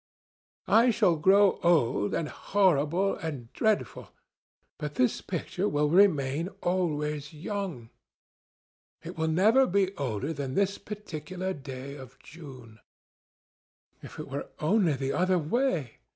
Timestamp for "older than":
9.97-10.55